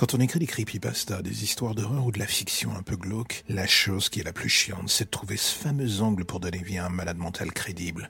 [0.00, 3.44] Quand on écrit des creepypastas, des histoires d'horreur ou de la fiction un peu glauque,
[3.50, 6.62] la chose qui est la plus chiante, c'est de trouver ce fameux angle pour donner
[6.62, 8.08] vie à un malade mental crédible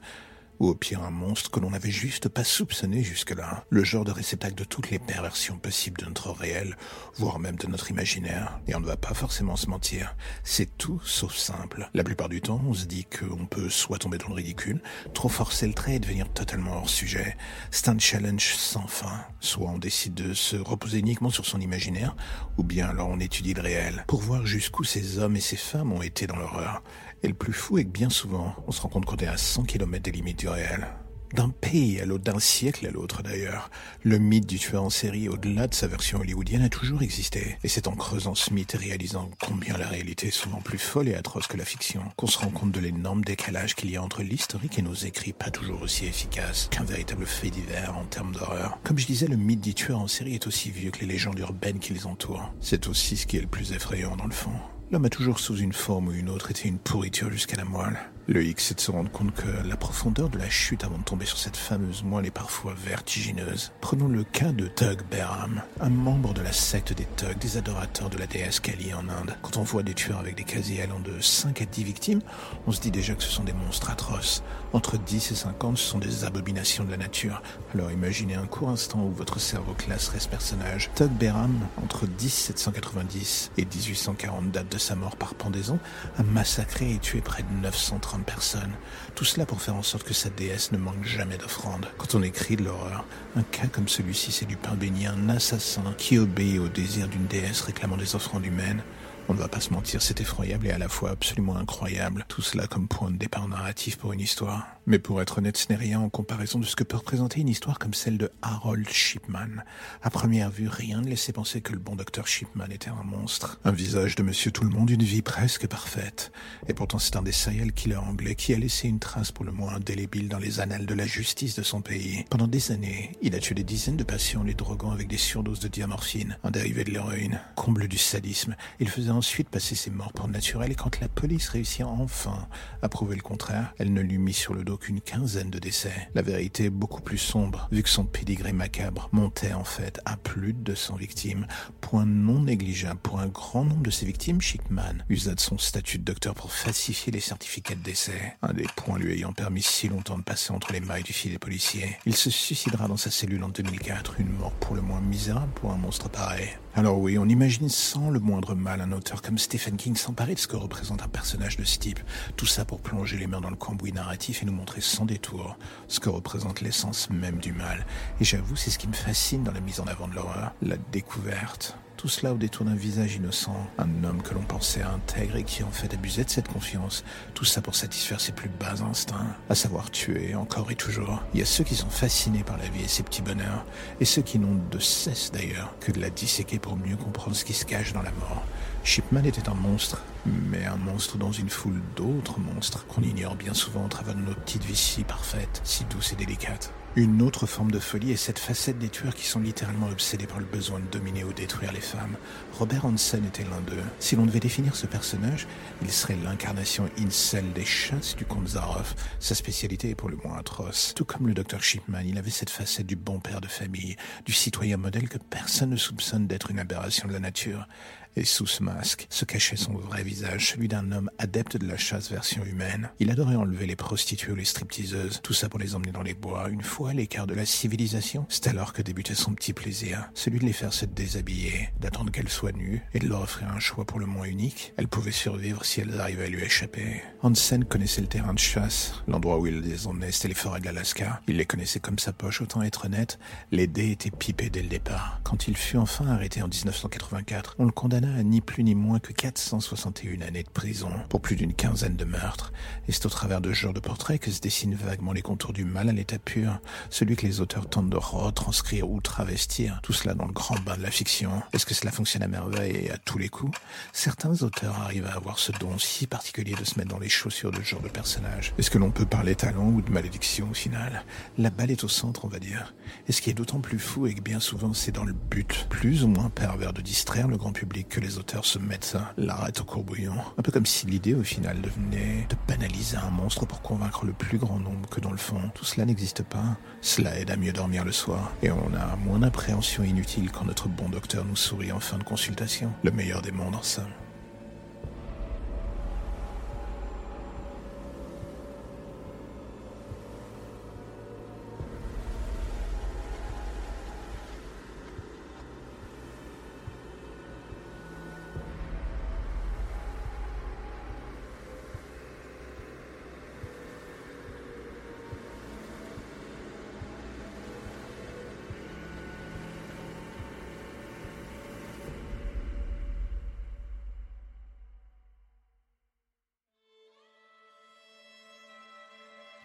[0.61, 4.13] ou au pire un monstre que l'on n'avait juste pas soupçonné jusque-là, le genre de
[4.13, 6.77] réceptacle de toutes les perversions possibles de notre réel,
[7.17, 8.61] voire même de notre imaginaire.
[8.69, 10.15] Et on ne va pas forcément se mentir,
[10.45, 11.89] c'est tout sauf simple.
[11.95, 14.83] La plupart du temps, on se dit qu'on peut soit tomber dans le ridicule,
[15.15, 17.37] trop forcer le trait et devenir totalement hors sujet.
[17.71, 19.25] C'est un challenge sans fin.
[19.41, 22.15] Soit on décide de se reposer uniquement sur son imaginaire,
[22.59, 25.93] ou bien alors on étudie le réel, pour voir jusqu'où ces hommes et ces femmes
[25.93, 26.83] ont été dans l'horreur
[27.23, 29.37] et le plus fou est que bien souvent, on se rend compte qu'on est à
[29.37, 30.87] 100 km des limites du réel.
[31.35, 33.71] D'un pays à l'autre, d'un siècle à l'autre d'ailleurs,
[34.03, 37.57] le mythe du tueur en série, au-delà de sa version hollywoodienne, a toujours existé.
[37.63, 41.09] Et c'est en creusant ce mythe et réalisant combien la réalité est souvent plus folle
[41.09, 44.03] et atroce que la fiction, qu'on se rend compte de l'énorme décalage qu'il y a
[44.03, 48.33] entre l'historique et nos écrits pas toujours aussi efficaces qu'un véritable fait divers en termes
[48.33, 48.81] d'horreur.
[48.83, 51.39] Comme je disais, le mythe du tueur en série est aussi vieux que les légendes
[51.39, 52.53] urbaines qui les entourent.
[52.61, 54.51] C'est aussi ce qui est le plus effrayant dans le fond.
[54.93, 57.97] L'homme a toujours sous une forme ou une autre été une pourriture jusqu'à la moelle.
[58.33, 61.03] Le hic, c'est de se rendre compte que la profondeur de la chute avant de
[61.03, 63.73] tomber sur cette fameuse moelle est parfois vertigineuse.
[63.81, 68.09] Prenons le cas de Tug Behram, un membre de la secte des Tug, des adorateurs
[68.09, 69.35] de la déesse Kali en Inde.
[69.43, 72.21] Quand on voit des tueurs avec des casiers allant de 5 à 10 victimes,
[72.69, 74.45] on se dit déjà que ce sont des monstres atroces.
[74.73, 77.43] Entre 10 et 50, ce sont des abominations de la nature.
[77.75, 80.89] Alors imaginez un court instant où votre cerveau classerait ce personnage.
[80.95, 85.81] Tug Behram, entre 1790 et 1840, date de sa mort par pendaison,
[86.17, 88.73] a massacré et tué près de 930 personnes.
[89.15, 91.87] Tout cela pour faire en sorte que sa déesse ne manque jamais d'offrandes.
[91.99, 93.05] Quand on écrit de l'horreur,
[93.37, 97.27] un cas comme celui-ci, c'est du pain béni, un assassin qui obéit au désir d'une
[97.27, 98.83] déesse réclamant des offrandes humaines.
[99.29, 102.25] On ne va pas se mentir, c'est effroyable et à la fois absolument incroyable.
[102.27, 104.67] Tout cela comme point de départ narratif pour une histoire.
[104.91, 107.49] Mais pour être honnête, ce n'est rien en comparaison de ce que peut représenter une
[107.49, 109.63] histoire comme celle de Harold Shipman.
[110.03, 113.61] À première vue, rien ne laissait penser que le bon docteur Shipman était un monstre.
[113.65, 116.33] Un visage de monsieur tout le monde, une vie presque parfaite.
[116.67, 119.53] Et pourtant, c'est un des serial killers anglais qui a laissé une trace pour le
[119.53, 122.25] moins indélébile dans les annales de la justice de son pays.
[122.29, 125.61] Pendant des années, il a tué des dizaines de patients les droguant avec des surdoses
[125.61, 127.39] de diamorphine, un dérivé de l'héroïne.
[127.55, 131.49] Comble du sadisme, il faisait ensuite passer ses morts pour naturel et quand la police
[131.51, 132.49] réussit enfin
[132.83, 136.09] à prouver le contraire, elle ne lui mit sur le dos qu'une quinzaine de décès.
[136.15, 140.17] La vérité est beaucoup plus sombre, vu que son pédigré macabre montait en fait à
[140.17, 141.47] plus de 200 victimes.
[141.81, 145.99] Point non négligeable pour un grand nombre de ces victimes, Shipman usa de son statut
[145.99, 149.89] de docteur pour falsifier les certificats de décès, un des points lui ayant permis si
[149.89, 151.99] longtemps de passer entre les mailles du filet policier.
[152.07, 155.73] Il se suicidera dans sa cellule en 2004, une mort pour le moins misérable pour
[155.73, 156.49] un monstre pareil.
[156.81, 160.39] Alors oui, on imagine sans le moindre mal un auteur comme Stephen King s'emparer de
[160.39, 162.01] ce que représente un personnage de ce type.
[162.39, 165.59] Tout ça pour plonger les mains dans le cambouis narratif et nous montrer sans détour
[165.89, 167.85] ce que représente l'essence même du mal.
[168.19, 170.79] Et j'avoue, c'est ce qui me fascine dans la mise en avant de l'horreur, la
[170.91, 171.77] découverte.
[172.01, 175.63] Tout cela au détour d'un visage innocent, un homme que l'on pensait intègre et qui
[175.63, 177.05] en fait abusait de cette confiance.
[177.35, 181.23] Tout ça pour satisfaire ses plus bas instincts, à savoir tuer encore et toujours.
[181.35, 183.67] Il y a ceux qui sont fascinés par la vie et ses petits bonheurs,
[184.01, 187.45] et ceux qui n'ont de cesse d'ailleurs que de la disséquer pour mieux comprendre ce
[187.45, 188.45] qui se cache dans la mort.
[188.83, 193.53] Shipman était un monstre, mais un monstre dans une foule d'autres monstres qu'on ignore bien
[193.53, 196.73] souvent au travers de notre petite vie si parfaite, si douce et délicate.
[196.97, 200.41] Une autre forme de folie est cette facette des tueurs qui sont littéralement obsédés par
[200.41, 202.17] le besoin de dominer ou détruire les femmes.
[202.59, 203.85] Robert Hansen était l'un d'eux.
[204.01, 205.47] Si l'on devait définir ce personnage,
[205.83, 208.97] il serait l'incarnation incel des chasses du comte Zaroff.
[209.21, 210.93] Sa spécialité est pour le moins atroce.
[210.97, 213.95] Tout comme le docteur Shipman, il avait cette facette du bon père de famille,
[214.27, 217.69] du citoyen modèle que personne ne soupçonne d'être une aberration de la nature.
[218.17, 221.77] Et sous ce masque se cachait son vrai visage, celui d'un homme adepte de la
[221.77, 222.91] chasse version humaine.
[222.99, 226.15] Il adorait enlever les prostituées ou les stripteaseuses, tout ça pour les emmener dans les
[226.15, 228.27] bois, une fois à l'écart de la civilisation.
[228.29, 232.29] C'est alors que débutait son petit plaisir, celui de les faire se déshabiller, d'attendre qu'elles
[232.29, 234.75] soient nues et de leur offrir un choix pour le moins unique.
[234.77, 237.03] Elles pouvaient survivre si elles arrivaient à lui échapper.
[237.23, 240.65] Hansen connaissait le terrain de chasse, l'endroit où il les emmenait, c'était les forêts de
[240.65, 241.21] l'Alaska.
[241.29, 243.19] Il les connaissait comme sa poche, autant être honnête,
[243.53, 245.21] les dés étaient pipés dès le départ.
[245.23, 248.99] Quand il fut enfin arrêté en 1984, on le condamna à ni plus ni moins
[248.99, 252.53] que 461 années de prison pour plus d'une quinzaine de meurtres.
[252.89, 255.53] Et c'est au travers de ce genre de portrait que se dessinent vaguement les contours
[255.53, 256.59] du mal à l'état pur,
[256.89, 260.77] celui que les auteurs tentent de retranscrire ou travestir, tout cela dans le grand bain
[260.77, 261.43] de la fiction.
[261.53, 263.59] Est-ce que cela fonctionne à merveille et à tous les coups?
[263.93, 267.51] Certains auteurs arrivent à avoir ce don si particulier de se mettre dans les chaussures
[267.51, 268.55] de ce genre de personnage.
[268.59, 271.05] Est-ce que l'on peut parler talent ou de malédiction au final?
[271.39, 272.75] La balle est au centre, on va dire.
[273.09, 275.67] Et ce qui est d'autant plus fou est que bien souvent c'est dans le but,
[275.69, 279.61] plus ou moins pervers, de distraire le grand public que les auteurs se mettent l'arrête
[279.61, 280.15] au courbouillon.
[280.39, 284.13] Un peu comme si l'idée au final devenait de banaliser un monstre pour convaincre le
[284.13, 286.57] plus grand nombre que dans le fond, tout cela n'existe pas.
[286.81, 288.33] Cela aide à mieux dormir le soir.
[288.43, 292.05] Et on a moins d'appréhension inutile quand notre bon docteur nous sourit en fin de
[292.05, 292.73] consultation.
[292.85, 293.91] Le meilleur des mondes en somme.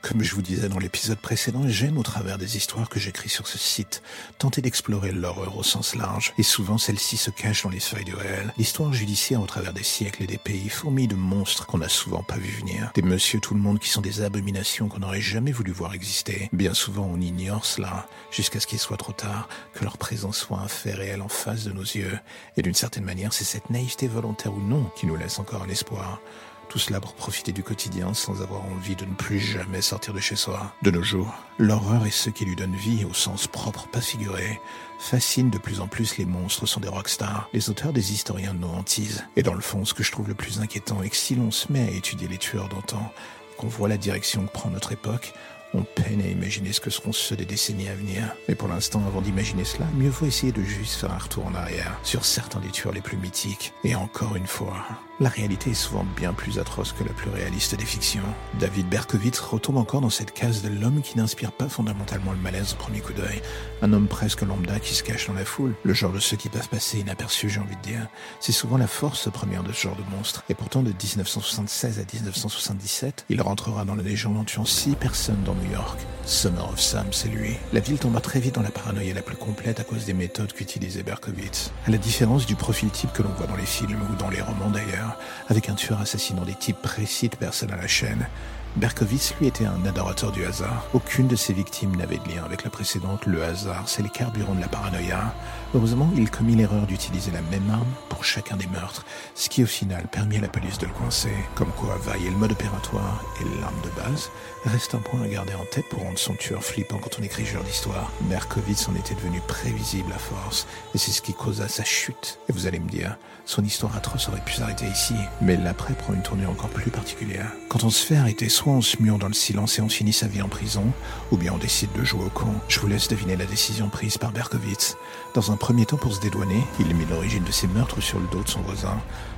[0.07, 3.47] Comme je vous disais dans l'épisode précédent, j'aime au travers des histoires que j'écris sur
[3.47, 4.03] ce site
[4.37, 6.31] tenter d'explorer l'horreur au sens large.
[6.37, 8.53] Et souvent celle-ci se cache dans les feuilles de réel.
[8.55, 12.21] L'histoire judiciaire au travers des siècles et des pays fourmis de monstres qu'on n'a souvent
[12.21, 12.91] pas vu venir.
[12.93, 16.49] Des monsieur tout le monde qui sont des abominations qu'on n'aurait jamais voulu voir exister.
[16.53, 20.59] Bien souvent on ignore cela jusqu'à ce qu'il soit trop tard, que leur présence soit
[20.59, 22.19] un fait réel en face de nos yeux.
[22.57, 25.69] Et d'une certaine manière c'est cette naïveté volontaire ou non qui nous laisse encore un
[25.69, 26.21] espoir.
[26.69, 30.19] Tout cela pour profiter du quotidien sans avoir envie de ne plus jamais sortir de
[30.19, 30.73] chez soi.
[30.81, 34.59] De nos jours, l'horreur et ceux qui lui donnent vie au sens propre, pas figuré,
[34.99, 37.49] fascinent de plus en plus les monstres sont des rockstars.
[37.53, 39.25] Les auteurs des historiens nous hantisent.
[39.35, 41.51] Et dans le fond, ce que je trouve le plus inquiétant est que si l'on
[41.51, 43.11] se met à étudier les tueurs d'antan,
[43.57, 45.33] qu'on voit la direction que prend notre époque,
[45.75, 48.33] on peine à imaginer ce que seront ceux des décennies à venir.
[48.47, 51.53] Mais pour l'instant, avant d'imaginer cela, mieux vaut essayer de juste faire un retour en
[51.53, 53.73] arrière sur certains des tueurs les plus mythiques.
[53.83, 54.85] Et encore une fois,
[55.19, 58.21] la réalité est souvent bien plus atroce que la plus réaliste des fictions.
[58.59, 62.73] David Berkowitz retombe encore dans cette case de l'homme qui n'inspire pas fondamentalement le malaise
[62.73, 63.41] au premier coup d'œil.
[63.81, 65.73] Un homme presque lambda qui se cache dans la foule.
[65.83, 68.07] Le genre de ceux qui peuvent passer inaperçus, j'ai envie de dire.
[68.39, 70.43] C'est souvent la force première de ce genre de monstre.
[70.49, 75.43] Et pourtant, de 1976 à 1977, il rentrera dans la légende en tuant six personnes
[75.45, 75.99] dans New York.
[76.25, 77.55] Summer of Sam, c'est lui.
[77.71, 80.53] La ville tomba très vite dans la paranoïa la plus complète à cause des méthodes
[80.53, 81.71] qu'utilisait Berkowitz.
[81.85, 84.41] À la différence du profil type que l'on voit dans les films ou dans les
[84.41, 85.04] romans d'ailleurs,
[85.49, 88.27] avec un tueur assassinant des types précis de personnes à la chaîne.
[88.75, 90.85] Berkowitz, lui, était un adorateur du hasard.
[90.93, 93.25] Aucune de ses victimes n'avait de lien avec la précédente.
[93.25, 95.33] Le hasard, c'est les carburants de la paranoïa.
[95.73, 99.65] Heureusement, il commit l'erreur d'utiliser la même arme pour chacun des meurtres, ce qui au
[99.65, 101.31] final permit à la police de le coincer.
[101.55, 104.29] Comme quoi, vailler le mode opératoire et l'arme de base
[104.65, 107.45] reste un point à garder en tête pour rendre son tueur flippant quand on écrit
[107.45, 108.11] ce genre d'histoire.
[108.23, 112.39] Berkowitz en était devenu prévisible à force, et c'est ce qui causa sa chute.
[112.49, 116.13] Et vous allez me dire, son histoire atroce aurait pu s'arrêter ici, mais l'après prend
[116.13, 117.51] une tournure encore plus particulière.
[117.69, 120.13] Quand on se fait arrêter, soit on se mure dans le silence et on finit
[120.13, 120.85] sa vie en prison,
[121.31, 122.53] ou bien on décide de jouer au con.
[122.67, 124.97] Je vous laisse deviner la décision prise par Berkowitz.
[125.35, 128.27] Dans un premier temps, pour se dédouaner, il mit l'origine de ses meurtres sur le
[128.27, 128.97] dos de son voisin,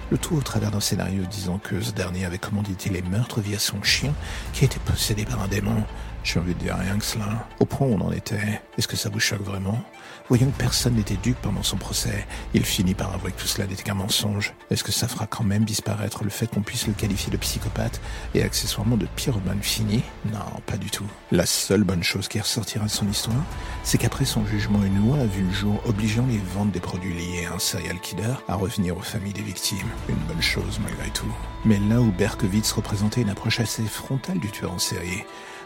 [0.10, 3.60] le tout au travers d'un scénario disant que ce dernier avait commandité les meurtres via
[3.60, 4.14] son chien
[4.54, 5.84] qui était possédé par un démon.
[6.28, 7.48] J'ai envie de dire rien que cela?
[7.62, 9.82] Au point où on en était, est-ce que ça vous choque vraiment?
[10.28, 13.66] Voyant que personne n'était dupe pendant son procès, il finit par avouer que tout cela
[13.66, 14.54] n'était qu'un mensonge.
[14.70, 18.02] Est-ce que ça fera quand même disparaître le fait qu'on puisse le qualifier de psychopathe
[18.36, 20.04] et accessoirement de pyromane fini?
[20.26, 21.06] Non, pas du tout.
[21.32, 23.46] La seule bonne chose qui ressortira de son histoire,
[23.84, 27.14] c'est qu'après son jugement, une loi a vu le jour obligeant les ventes des produits
[27.14, 29.78] liés à un serial killer à revenir aux familles des victimes.
[30.10, 31.34] Une bonne chose malgré tout.
[31.64, 35.24] Mais là où Berkowitz représentait une approche assez frontale du tueur en série,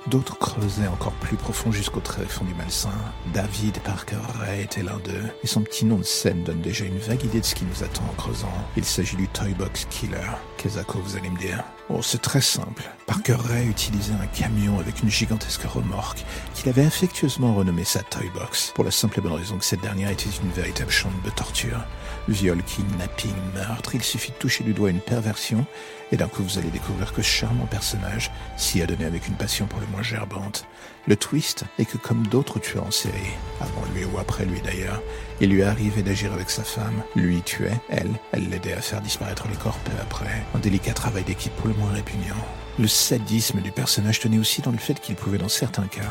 [0.07, 2.89] D'autres creusaient encore plus profond jusqu'au tréfonds du malsain.
[3.33, 6.97] David Parker Ray était l'un d'eux, et son petit nom de scène donne déjà une
[6.97, 8.51] vague idée de ce qui nous attend en creusant.
[8.75, 10.17] Il s'agit du Toy Box Killer.
[10.57, 12.83] Qu'est-ce vous allez me dire Oh, c'est très simple.
[13.05, 16.23] Parker Ray utilisait un camion avec une gigantesque remorque
[16.55, 19.81] qu'il avait affectueusement renommé sa Toy Box, pour la simple et bonne raison que cette
[19.81, 21.79] dernière était une véritable chambre de torture.
[22.27, 25.65] Viol, kidnapping, meurtre, il suffit de toucher du doigt une perversion
[26.11, 29.35] et d'un coup vous allez découvrir que ce charmant personnage s'y a donné avec une
[29.35, 30.65] passion pour le moins gerbante.
[31.07, 35.01] Le twist est que comme d'autres tueurs en série, avant lui ou après lui d'ailleurs,
[35.39, 37.01] il lui arrivait d'agir avec sa femme.
[37.15, 40.43] Lui tuait, elle, elle l'aidait à faire disparaître les corps peu après.
[40.53, 42.35] Un délicat travail d'équipe pour le moins répugnant.
[42.77, 46.01] Le sadisme du personnage tenait aussi dans le fait qu'il pouvait dans certains cas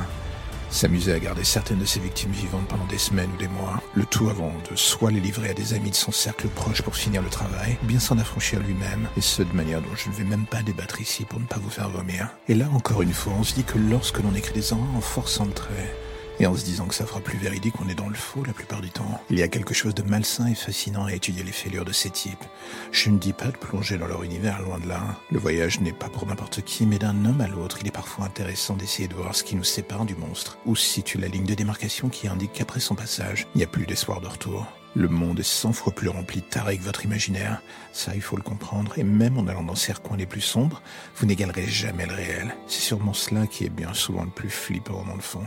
[0.71, 4.05] s'amuser à garder certaines de ses victimes vivantes pendant des semaines ou des mois, le
[4.05, 7.23] tout avant de soit les livrer à des amis de son cercle proche pour finir
[7.23, 10.25] le travail, ou bien s'en affranchir lui-même, et ce de manière dont je ne vais
[10.25, 12.29] même pas débattre ici pour ne pas vous faire vomir.
[12.49, 15.01] Et là encore une fois, on se dit que lorsque l'on écrit des horreurs en
[15.01, 15.95] forçant le trait,
[16.41, 18.55] et en se disant que ça fera plus véridique, on est dans le faux la
[18.55, 19.21] plupart du temps.
[19.29, 22.09] Il y a quelque chose de malsain et fascinant à étudier les fêlures de ces
[22.11, 22.45] types.
[22.93, 25.03] Je ne dis pas de plonger dans leur univers, loin de là.
[25.31, 28.25] Le voyage n'est pas pour n'importe qui, mais d'un homme à l'autre, il est parfois
[28.25, 31.55] intéressant d'essayer de voir ce qui nous sépare du monstre, ou situe la ligne de
[31.55, 34.67] démarcation qui indique qu'après son passage, il n'y a plus d'espoir de retour.
[34.97, 37.63] Le monde est cent fois plus rempli de tarés que votre imaginaire.
[37.93, 38.99] Ça, il faut le comprendre.
[38.99, 40.83] Et même en allant dans ces recoins les plus sombres,
[41.15, 42.57] vous n'égalerez jamais le réel.
[42.67, 45.45] C'est sûrement cela qui est bien souvent le plus flippant dans le fond.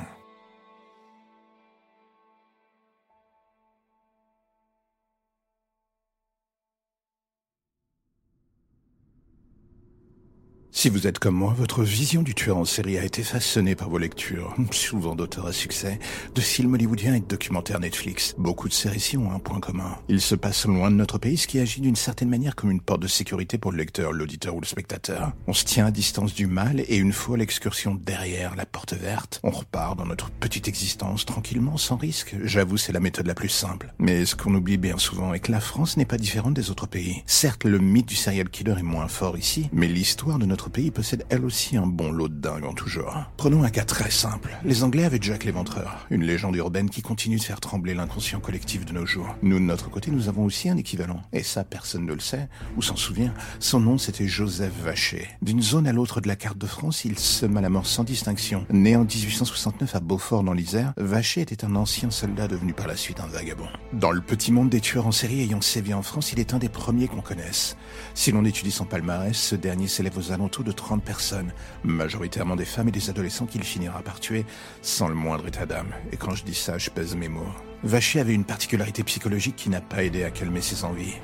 [10.83, 13.89] Si vous êtes comme moi, votre vision du tueur en série a été façonnée par
[13.89, 15.97] vos lectures, souvent d'auteurs à succès,
[16.35, 18.35] de films hollywoodiens et de documentaires Netflix.
[18.37, 19.95] Beaucoup de ces récits ont un point commun.
[20.09, 22.81] Ils se passent loin de notre pays, ce qui agit d'une certaine manière comme une
[22.81, 25.31] porte de sécurité pour le lecteur, l'auditeur ou le spectateur.
[25.47, 29.39] On se tient à distance du mal et une fois l'excursion derrière la porte verte,
[29.43, 32.35] on repart dans notre petite existence tranquillement, sans risque.
[32.43, 33.93] J'avoue, c'est la méthode la plus simple.
[33.99, 36.87] Mais ce qu'on oublie bien souvent est que la France n'est pas différente des autres
[36.87, 37.23] pays.
[37.25, 40.89] Certes, le mythe du serial killer est moins fort ici, mais l'histoire de notre pays
[40.89, 43.31] possède elle aussi un bon lot de dingue en tout genre.
[43.37, 44.49] Prenons un cas très simple.
[44.65, 48.83] Les Anglais avaient Jack l'Éventreur, une légende urbaine qui continue de faire trembler l'inconscient collectif
[48.83, 49.35] de nos jours.
[49.43, 51.21] Nous, de notre côté, nous avons aussi un équivalent.
[51.31, 53.33] Et ça, personne ne le sait, ou s'en souvient.
[53.59, 55.27] Son nom, c'était Joseph Vacher.
[55.43, 58.65] D'une zone à l'autre de la carte de France, il sema la mort sans distinction.
[58.71, 62.97] Né en 1869 à Beaufort dans l'Isère, Vacher était un ancien soldat devenu par la
[62.97, 63.67] suite un vagabond.
[63.93, 66.59] Dans le petit monde des tueurs en série ayant sévi en France, il est un
[66.59, 67.77] des premiers qu'on connaisse.
[68.15, 71.51] Si l'on étudie son palmarès, ce dernier s'élève aux alentours de 30 personnes,
[71.83, 74.45] majoritairement des femmes et des adolescents qu'il finira par tuer
[74.81, 75.93] sans le moindre état d'âme.
[76.11, 77.41] Et quand je dis ça, je pèse mes mots.
[77.83, 81.15] Vacher avait une particularité psychologique qui n'a pas aidé à calmer ses envies.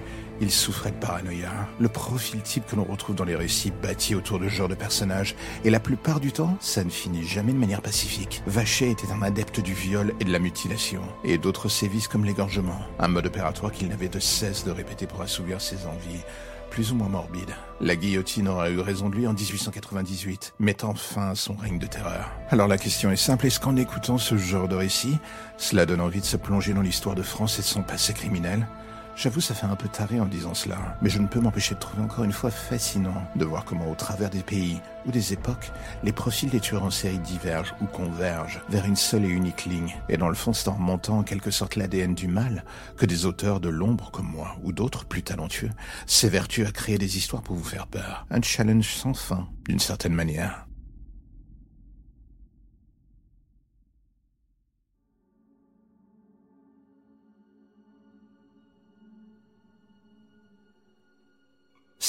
[0.41, 4.39] Il souffrait de paranoïa, le profil type que l'on retrouve dans les récits bâtis autour
[4.39, 7.57] de ce genre de personnages, et la plupart du temps, ça ne finit jamais de
[7.57, 8.41] manière pacifique.
[8.47, 12.79] Vacher était un adepte du viol et de la mutilation, et d'autres sévices comme l'égorgement,
[12.99, 16.23] un mode opératoire qu'il n'avait de cesse de répéter pour assouvir ses envies,
[16.69, 17.55] plus ou moins morbide.
[17.81, 21.87] La guillotine aura eu raison de lui en 1898, mettant fin à son règne de
[21.87, 22.29] terreur.
[22.49, 25.17] Alors la question est simple, est-ce qu'en écoutant ce genre de récit,
[25.57, 28.67] cela donne envie de se plonger dans l'histoire de France et de son passé criminel?
[29.21, 31.79] J'avoue, ça fait un peu taré en disant cela, mais je ne peux m'empêcher de
[31.81, 35.73] trouver encore une fois fascinant de voir comment au travers des pays ou des époques,
[36.05, 39.93] les profils des tueurs en série divergent ou convergent vers une seule et unique ligne.
[40.07, 42.63] Et dans le fond, c'est en remontant en quelque sorte l'ADN du mal
[42.95, 45.71] que des auteurs de l'ombre comme moi ou d'autres plus talentueux
[46.05, 48.25] s'évertuent à créer des histoires pour vous faire peur.
[48.31, 50.68] Un challenge sans fin, d'une certaine manière.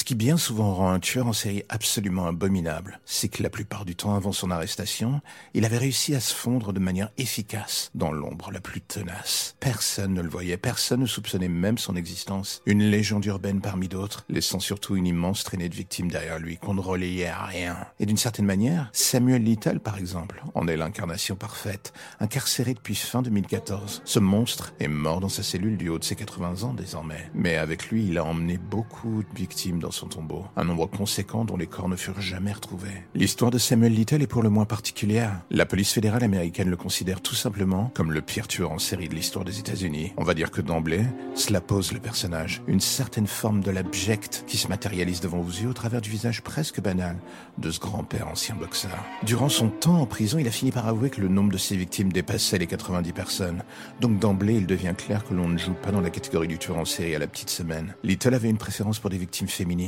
[0.01, 3.85] Ce qui bien souvent rend un tueur en série absolument abominable, c'est que la plupart
[3.85, 5.21] du temps avant son arrestation,
[5.53, 9.55] il avait réussi à se fondre de manière efficace dans l'ombre la plus tenace.
[9.59, 12.63] Personne ne le voyait, personne ne soupçonnait même son existence.
[12.65, 16.73] Une légende urbaine parmi d'autres, laissant surtout une immense traînée de victimes derrière lui qu'on
[16.73, 17.77] ne relayait à rien.
[17.99, 23.21] Et d'une certaine manière, Samuel Little par exemple, en est l'incarnation parfaite, incarcéré depuis fin
[23.21, 24.01] 2014.
[24.03, 27.29] Ce monstre est mort dans sa cellule du haut de ses 80 ans désormais.
[27.35, 31.45] Mais avec lui, il a emmené beaucoup de victimes dans son tombeau, un nombre conséquent
[31.45, 33.03] dont les corps ne furent jamais retrouvés.
[33.15, 35.41] L'histoire de Samuel Little est pour le moins particulière.
[35.49, 39.15] La police fédérale américaine le considère tout simplement comme le pire tueur en série de
[39.15, 40.13] l'histoire des États-Unis.
[40.17, 41.03] On va dire que d'emblée,
[41.35, 45.69] cela pose le personnage, une certaine forme de l'abject qui se matérialise devant vos yeux
[45.69, 47.17] au travers du visage presque banal
[47.57, 49.03] de ce grand-père ancien boxeur.
[49.23, 51.75] Durant son temps en prison, il a fini par avouer que le nombre de ses
[51.75, 53.63] victimes dépassait les 90 personnes.
[53.99, 56.77] Donc d'emblée, il devient clair que l'on ne joue pas dans la catégorie du tueur
[56.77, 57.95] en série à la petite semaine.
[58.03, 59.80] Little avait une préférence pour des victimes féminines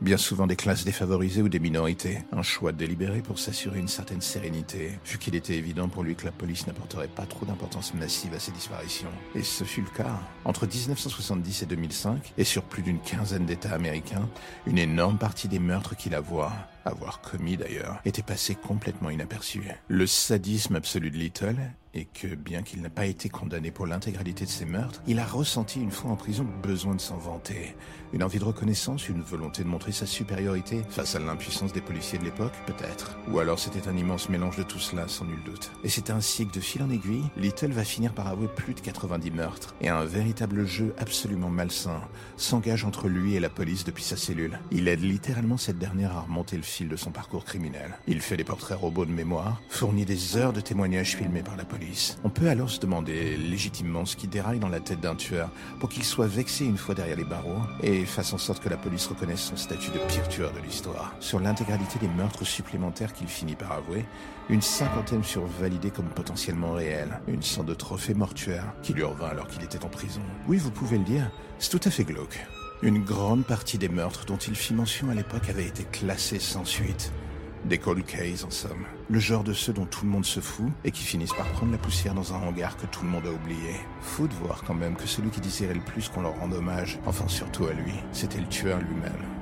[0.00, 2.18] bien souvent des classes défavorisées ou des minorités.
[2.32, 6.24] Un choix délibéré pour s'assurer une certaine sérénité, vu qu'il était évident pour lui que
[6.24, 9.10] la police n'apporterait pas trop d'importance massive à ces disparitions.
[9.34, 10.20] Et ce fut le cas.
[10.44, 14.28] Entre 1970 et 2005, et sur plus d'une quinzaine d'États américains,
[14.66, 16.52] une énorme partie des meurtres qu'il avoua,
[16.84, 19.62] avoir commis d'ailleurs, était passé complètement inaperçu.
[19.88, 21.56] Le sadisme absolu de Little
[21.94, 25.24] et que, bien qu'il n'ait pas été condamné pour l'intégralité de ses meurtres, il a
[25.24, 27.76] ressenti une fois en prison le besoin de s'en vanter.
[28.12, 32.18] Une envie de reconnaissance, une volonté de montrer sa supériorité face à l'impuissance des policiers
[32.18, 33.18] de l'époque, peut-être.
[33.28, 35.72] Ou alors c'était un immense mélange de tout cela, sans nul doute.
[35.82, 38.80] Et c'est ainsi que de fil en aiguille, Little va finir par avouer plus de
[38.80, 42.00] 90 meurtres, et un véritable jeu absolument malsain
[42.36, 44.58] s'engage entre lui et la police depuis sa cellule.
[44.70, 47.98] Il aide littéralement cette dernière à remonter le fil de son parcours criminel.
[48.06, 51.64] Il fait des portraits robots de mémoire, fournit des heures de témoignages filmés par la
[51.64, 51.83] police,
[52.24, 55.50] on peut alors se demander légitimement ce qui déraille dans la tête d'un tueur
[55.80, 58.76] pour qu'il soit vexé une fois derrière les barreaux et fasse en sorte que la
[58.76, 61.14] police reconnaisse son statut de pire tueur de l'histoire.
[61.20, 64.04] Sur l'intégralité des meurtres supplémentaires qu'il finit par avouer,
[64.48, 69.28] une cinquantaine furent validés comme potentiellement réels, une sorte de trophée mortuaire qui lui revint
[69.28, 70.20] alors qu'il était en prison.
[70.48, 72.46] Oui, vous pouvez le dire, c'est tout à fait glauque.
[72.82, 76.64] Une grande partie des meurtres dont il fit mention à l'époque avaient été classés sans
[76.64, 77.12] suite.
[77.64, 78.84] Des cold cases en somme.
[79.08, 81.72] Le genre de ceux dont tout le monde se fout et qui finissent par prendre
[81.72, 83.76] la poussière dans un hangar que tout le monde a oublié.
[84.02, 86.98] Faut de voir quand même que celui qui désirait le plus qu'on leur rende hommage,
[87.06, 89.33] enfin surtout à lui, c'était le tueur lui-même.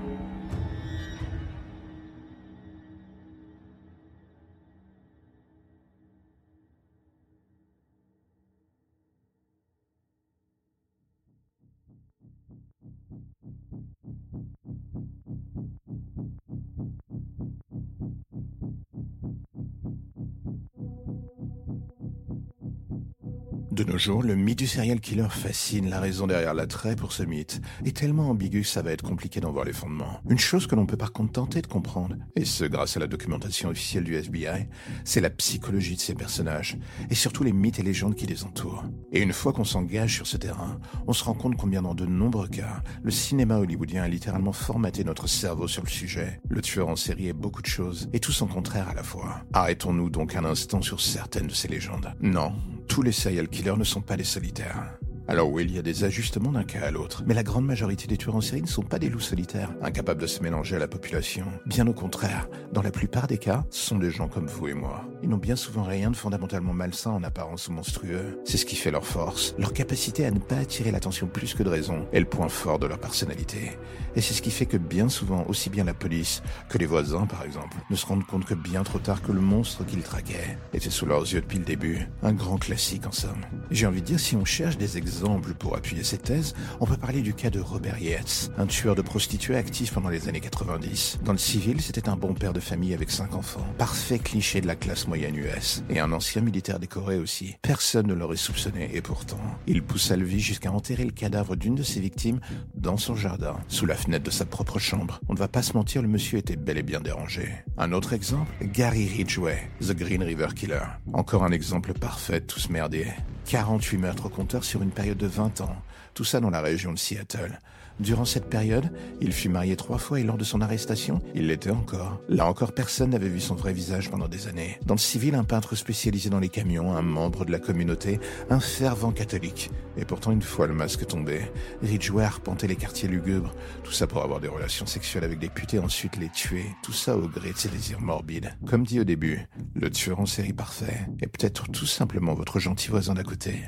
[23.92, 25.90] Nos le mythe du serial killer fascine.
[25.90, 29.38] La raison derrière l'attrait pour ce mythe est tellement ambigu que ça va être compliqué
[29.40, 30.20] d'en voir les fondements.
[30.30, 33.06] Une chose que l'on peut par contre tenter de comprendre, et ce grâce à la
[33.06, 34.66] documentation officielle du FBI,
[35.04, 36.78] c'est la psychologie de ces personnages,
[37.10, 38.84] et surtout les mythes et légendes qui les entourent.
[39.12, 42.06] Et une fois qu'on s'engage sur ce terrain, on se rend compte combien dans de
[42.06, 46.40] nombreux cas, le cinéma hollywoodien a littéralement formaté notre cerveau sur le sujet.
[46.48, 49.44] Le tueur en série est beaucoup de choses, et tout son contraire à la fois.
[49.52, 52.14] Arrêtons-nous donc un instant sur certaines de ces légendes.
[52.22, 52.54] Non,
[52.92, 54.98] tous les serial killers ne sont pas des solitaires.
[55.28, 58.08] Alors oui, il y a des ajustements d'un cas à l'autre, mais la grande majorité
[58.08, 60.80] des tueurs en série ne sont pas des loups solitaires, incapables de se mélanger à
[60.80, 61.46] la population.
[61.64, 64.74] Bien au contraire, dans la plupart des cas, ce sont des gens comme vous et
[64.74, 65.04] moi.
[65.22, 68.40] Ils n'ont bien souvent rien de fondamentalement malsain en apparence ou monstrueux.
[68.44, 71.62] C'est ce qui fait leur force, leur capacité à ne pas attirer l'attention plus que
[71.62, 73.78] de raison, est le point fort de leur personnalité.
[74.16, 77.26] Et c'est ce qui fait que bien souvent, aussi bien la police que les voisins
[77.26, 80.58] par exemple, ne se rendent compte que bien trop tard que le monstre qu'ils traquaient
[80.74, 82.08] était sous leurs yeux depuis le début.
[82.24, 83.46] Un grand classique en somme.
[83.70, 85.21] J'ai envie de dire, si on cherche des exemples
[85.58, 89.02] pour appuyer cette thèse, on peut parler du cas de Robert Yates, un tueur de
[89.02, 91.20] prostituées actif pendant les années 90.
[91.24, 93.64] Dans le civil, c'était un bon père de famille avec cinq enfants.
[93.78, 95.84] Parfait cliché de la classe moyenne US.
[95.90, 97.56] Et un ancien militaire décoré aussi.
[97.62, 101.76] Personne ne l'aurait soupçonné, et pourtant, il poussa le vie jusqu'à enterrer le cadavre d'une
[101.76, 102.40] de ses victimes
[102.74, 105.20] dans son jardin, sous la fenêtre de sa propre chambre.
[105.28, 107.48] On ne va pas se mentir, le monsieur était bel et bien dérangé.
[107.78, 110.82] Un autre exemple, Gary Ridgway, The Green River Killer.
[111.12, 113.06] Encore un exemple parfait ce merdier.
[113.46, 115.76] 48 meurtres au sur une de 20 ans,
[116.14, 117.58] tout ça dans la région de Seattle.
[118.00, 121.70] Durant cette période, il fut marié trois fois et lors de son arrestation, il l'était
[121.70, 122.20] encore.
[122.28, 124.78] Là encore, personne n'avait vu son vrai visage pendant des années.
[124.86, 128.60] Dans le civil, un peintre spécialisé dans les camions, un membre de la communauté, un
[128.60, 129.70] fervent catholique.
[129.96, 131.42] Et pourtant, une fois le masque tombé,
[131.82, 133.54] Ridgeway arpentait les quartiers lugubres.
[133.84, 136.64] Tout ça pour avoir des relations sexuelles avec des putes et ensuite les tuer.
[136.82, 138.56] Tout ça au gré de ses désirs morbides.
[138.66, 142.88] Comme dit au début, le tueur en série parfait est peut-être tout simplement votre gentil
[142.88, 143.62] voisin d'à côté.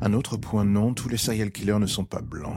[0.00, 2.56] Un autre point non, tous les serial killers ne sont pas blancs.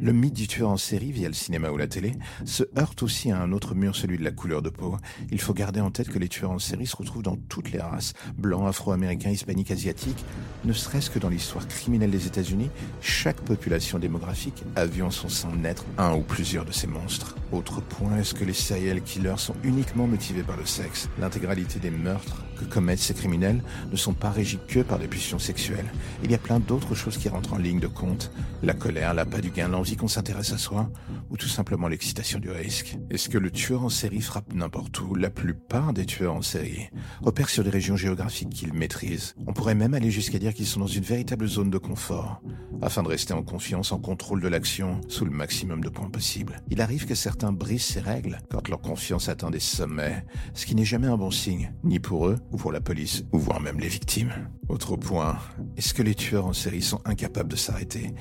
[0.00, 2.12] Le mythe du tueur en série via le cinéma ou la télé
[2.44, 4.96] se heurte aussi à un autre mur, celui de la couleur de peau.
[5.30, 7.80] Il faut garder en tête que les tueurs en série se retrouvent dans toutes les
[7.80, 10.24] races, blancs, afro-américains, hispaniques, asiatiques.
[10.64, 15.28] Ne serait-ce que dans l'histoire criminelle des États-Unis, chaque population démographique a vu en son
[15.28, 17.36] sein naître un ou plusieurs de ces monstres.
[17.52, 21.90] Autre point, est-ce que les serial killers sont uniquement motivés par le sexe L'intégralité des
[21.90, 25.90] meurtres que commettent ces criminels ne sont pas régis que par des pulsions sexuelles.
[26.24, 28.30] Il y a plein d'autres choses qui rentrent en ligne de compte.
[28.62, 30.90] La colère, l'appât du gain, l'envie qu'on s'intéresse à soi,
[31.30, 32.98] ou tout simplement l'excitation du risque.
[33.10, 35.14] Est-ce que le tueur en série frappe n'importe où?
[35.14, 36.88] La plupart des tueurs en série
[37.22, 39.34] opèrent sur des régions géographiques qu'ils maîtrisent.
[39.46, 42.42] On pourrait même aller jusqu'à dire qu'ils sont dans une véritable zone de confort,
[42.82, 46.60] afin de rester en confiance, en contrôle de l'action, sous le maximum de points possibles.
[46.70, 50.74] Il arrive que certains brisent ces règles quand leur confiance atteint des sommets, ce qui
[50.74, 53.80] n'est jamais un bon signe, ni pour eux, ou pour la police, ou voire même
[53.80, 54.32] les victimes.
[54.68, 55.38] Autre point,
[55.76, 58.14] est-ce que les tueurs en série sont incapables de s'arrêter?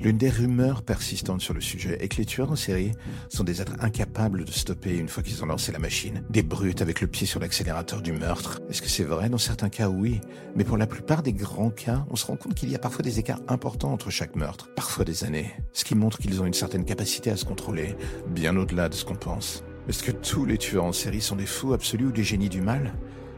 [0.00, 2.92] L'une des rumeurs persistantes sur le sujet est que les tueurs en série
[3.28, 6.82] sont des êtres incapables de stopper une fois qu'ils ont lancé la machine, des brutes
[6.82, 8.60] avec le pied sur l'accélérateur du meurtre.
[8.68, 9.28] Est-ce que c'est vrai?
[9.28, 10.20] Dans certains cas, oui.
[10.56, 13.02] Mais pour la plupart des grands cas, on se rend compte qu'il y a parfois
[13.02, 16.54] des écarts importants entre chaque meurtre, parfois des années, ce qui montre qu'ils ont une
[16.54, 17.96] certaine capacité à se contrôler,
[18.28, 19.64] bien au-delà de ce qu'on pense.
[19.88, 22.62] Est-ce que tous les tueurs en série sont des fous absolus ou des génies du
[22.62, 22.94] mal?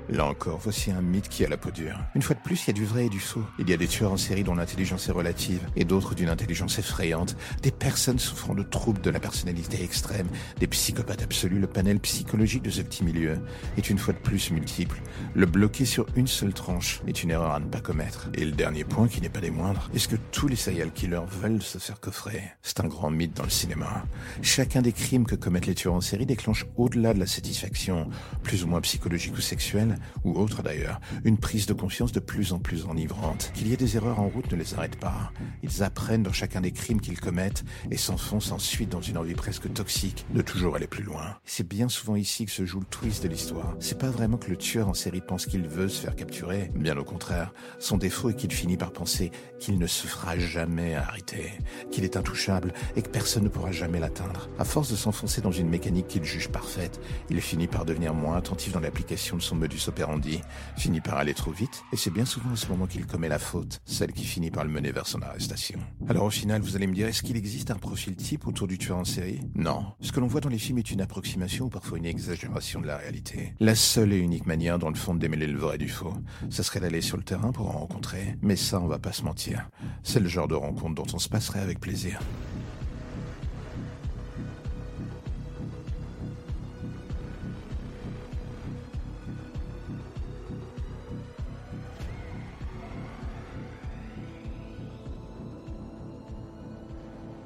[0.09, 1.99] Là encore, voici un mythe qui a la peau dure.
[2.15, 3.43] Une fois de plus, il y a du vrai et du faux.
[3.59, 6.79] Il y a des tueurs en série dont l'intelligence est relative, et d'autres d'une intelligence
[6.79, 10.29] effrayante, des personnes souffrant de troubles de la personnalité extrême,
[10.61, 11.59] des psychopathes absolus.
[11.59, 13.39] Le panel psychologique de ce petit milieu
[13.77, 15.01] est une fois de plus multiple.
[15.35, 18.31] Le bloquer sur une seule tranche est une erreur à ne pas commettre.
[18.35, 21.27] Et le dernier point, qui n'est pas des moindres, est-ce que tous les serial killers
[21.29, 22.43] veulent se faire coffrer?
[22.63, 24.05] C'est un grand mythe dans le cinéma.
[24.41, 28.09] Chacun des crimes que commettent les tueurs en série déclenche au-delà de la satisfaction,
[28.45, 32.53] plus ou moins psychologique ou sexuelle, ou autre d'ailleurs, une prise de confiance de plus
[32.53, 33.51] en plus enivrante.
[33.55, 35.33] Qu'il y ait des erreurs en route ne les arrête pas.
[35.63, 39.73] Ils apprennent dans chacun des crimes qu'ils commettent et s'enfoncent ensuite dans une envie presque
[39.73, 41.37] toxique de toujours aller plus loin.
[41.45, 43.75] C'est bien souvent ici que se joue le twist de l'histoire.
[43.81, 46.97] C'est pas vraiment que le tueur en série pense qu'il veut se faire capturer, bien
[46.97, 47.53] au contraire.
[47.79, 51.53] Son défaut est qu'il finit par penser qu'il ne se fera jamais arrêter,
[51.91, 54.49] qu'il est intouchable et que personne ne pourra jamais l'atteindre.
[54.59, 58.37] À force de s'enfoncer dans une mécanique qu'il juge parfaite, il finit par devenir moins
[58.37, 60.41] attentif dans l'application de son modus operandi,
[60.77, 63.39] finit par aller trop vite, et c'est bien souvent à ce moment qu'il commet la
[63.39, 65.79] faute, celle qui finit par le mener vers son arrestation.
[66.09, 68.79] Alors au final, vous allez me dire, est-ce qu'il existe un profil type autour du
[68.79, 69.41] tueur en série?
[69.55, 69.87] Non.
[70.01, 72.87] Ce que l'on voit dans les films est une approximation ou parfois une exagération de
[72.87, 73.55] la réalité.
[73.61, 76.15] La seule et unique manière, dans le fond, de démêler le vrai du faux,
[76.51, 79.23] ça serait d'aller sur le terrain pour en rencontrer, mais ça, on va pas se
[79.23, 79.69] mentir.
[80.03, 82.21] C'est le genre de rencontre dont on se passerait avec plaisir.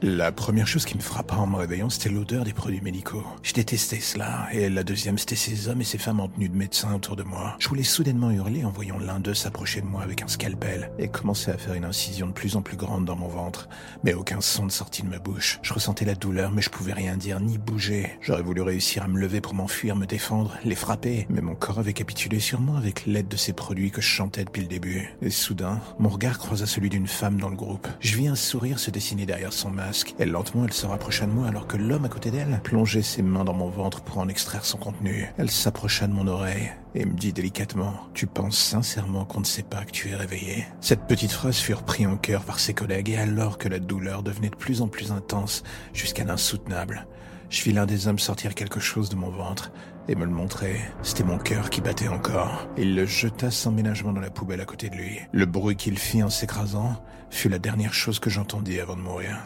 [0.02, 3.22] La première chose qui me frappa en me réveillant, c'était l'odeur des produits médicaux.
[3.42, 6.56] Je détestais cela, et la deuxième, c'était ces hommes et ces femmes en tenue de
[6.56, 7.54] médecin autour de moi.
[7.58, 11.08] Je voulais soudainement hurler en voyant l'un d'eux s'approcher de moi avec un scalpel et
[11.08, 13.68] commencer à faire une incision de plus en plus grande dans mon ventre,
[14.02, 15.58] mais aucun son ne sortit de ma bouche.
[15.60, 18.16] Je ressentais la douleur, mais je pouvais rien dire ni bouger.
[18.22, 21.78] J'aurais voulu réussir à me lever pour m'enfuir, me défendre, les frapper, mais mon corps
[21.78, 25.14] avait capitulé sur moi avec l'aide de ces produits que je chantais depuis le début.
[25.20, 27.86] Et soudain, mon regard croisa celui d'une femme dans le groupe.
[28.00, 31.32] Je vis un sourire se dessiner derrière son masque et lentement elle se rapprocha de
[31.32, 34.28] moi alors que l'homme à côté d'elle plongeait ses mains dans mon ventre pour en
[34.28, 35.26] extraire son contenu.
[35.38, 39.62] Elle s'approcha de mon oreille et me dit délicatement Tu penses sincèrement qu'on ne sait
[39.62, 40.66] pas que tu es réveillé?
[40.80, 44.22] Cette petite phrase fut reprise en cœur par ses collègues et alors que la douleur
[44.22, 47.06] devenait de plus en plus intense jusqu'à l'insoutenable,
[47.50, 49.72] je vis l'un des hommes sortir quelque chose de mon ventre
[50.06, 50.80] et me le montrer.
[51.02, 52.68] C'était mon cœur qui battait encore.
[52.78, 55.18] Il le jeta sans ménagement dans la poubelle à côté de lui.
[55.32, 59.36] Le bruit qu'il fit en s'écrasant fut la dernière chose que j'entendis avant de mourir.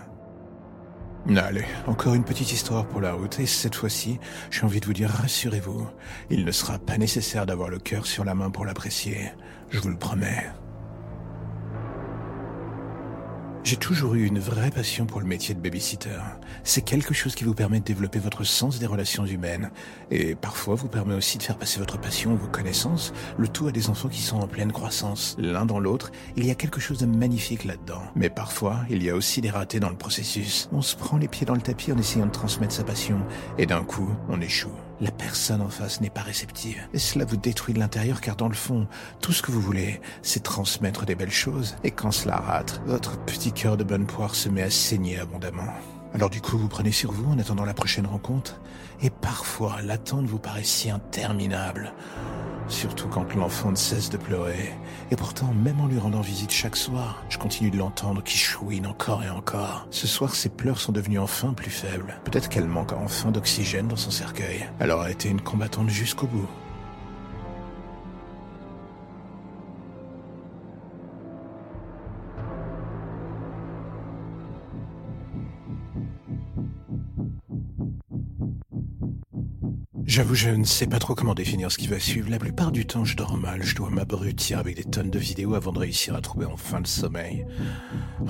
[1.27, 4.19] Allez, encore une petite histoire pour la route, et cette fois-ci,
[4.51, 5.89] j'ai envie de vous dire, rassurez-vous,
[6.29, 9.33] il ne sera pas nécessaire d'avoir le cœur sur la main pour l'apprécier,
[9.71, 10.45] je vous le promets.
[13.65, 16.19] J'ai toujours eu une vraie passion pour le métier de babysitter.
[16.65, 19.71] C'est quelque chose qui vous permet de développer votre sens des relations humaines
[20.11, 23.73] et parfois vous permet aussi de faire passer votre passion, vos connaissances, le tout à
[23.73, 25.35] des enfants qui sont en pleine croissance.
[25.39, 28.03] L'un dans l'autre, il y a quelque chose de magnifique là-dedans.
[28.15, 30.69] Mais parfois, il y a aussi des ratés dans le processus.
[30.71, 33.17] On se prend les pieds dans le tapis en essayant de transmettre sa passion
[33.57, 34.77] et d'un coup, on échoue.
[35.01, 36.81] La personne en face n'est pas réceptive.
[36.93, 38.87] Et cela vous détruit de l'intérieur car dans le fond,
[39.21, 41.77] tout ce que vous voulez, c'est transmettre des belles choses.
[41.83, 45.73] Et quand cela rate, votre petit cœur de bonne poire se met à saigner abondamment.
[46.15, 48.61] Alors du coup, vous prenez sur vous en attendant la prochaine rencontre.
[49.03, 51.93] Et parfois, l'attente vous paraît si interminable.
[52.69, 54.73] Surtout quand l'enfant ne cesse de pleurer.
[55.11, 58.87] Et pourtant, même en lui rendant visite chaque soir, je continue de l'entendre qui chouine
[58.87, 59.87] encore et encore.
[59.91, 62.21] Ce soir, ses pleurs sont devenus enfin plus faibles.
[62.25, 64.69] Peut-être qu'elle manque enfin d'oxygène dans son cercueil.
[64.79, 66.49] Elle aura été une combattante jusqu'au bout.
[80.07, 82.29] J'avoue, je ne sais pas trop comment définir ce qui va suivre.
[82.31, 83.63] La plupart du temps, je dors mal.
[83.63, 86.85] Je dois m'abrutir avec des tonnes de vidéos avant de réussir à trouver enfin le
[86.85, 87.47] sommeil.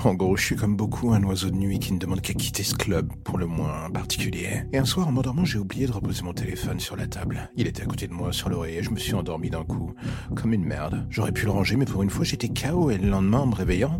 [0.04, 2.62] En gros, je suis comme beaucoup un oiseau de nuit qui ne demande qu'à quitter
[2.62, 4.62] ce club, pour le moins particulier.
[4.72, 7.50] Et un soir, en m'endormant, j'ai oublié de reposer mon téléphone sur la table.
[7.56, 9.92] Il était à côté de moi, sur l'oreiller, je me suis endormi d'un coup.
[10.36, 11.04] Comme une merde.
[11.10, 13.54] J'aurais pu le ranger, mais pour une fois, j'étais KO et le lendemain, en me
[13.54, 13.98] réveillant,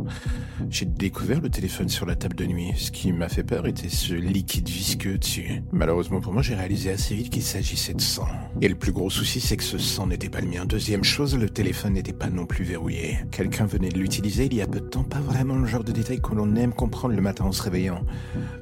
[0.70, 2.72] j'ai découvert le téléphone sur la table de nuit.
[2.76, 5.62] Ce qui m'a fait peur était ce liquide visqueux dessus.
[5.72, 8.28] Malheureusement pour moi, j'ai réalisé assez vite qu'il s'agit s'agissait de sang.
[8.60, 10.66] Et le plus gros souci, c'est que ce sang n'était pas le mien.
[10.66, 13.16] Deuxième chose, le téléphone n'était pas non plus verrouillé.
[13.30, 15.90] Quelqu'un venait de l'utiliser il y a peu de temps, pas vraiment le genre de
[15.90, 18.04] détail que l'on aime comprendre le matin en se réveillant.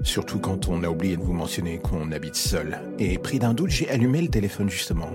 [0.03, 2.79] Surtout quand on a oublié de vous mentionner qu'on habite seul.
[3.01, 5.11] Et pris d'un doute, j'ai allumé le téléphone justement.